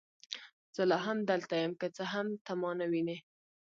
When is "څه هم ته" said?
1.95-2.53